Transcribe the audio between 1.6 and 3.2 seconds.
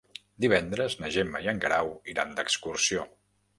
Guerau iran d'excursió.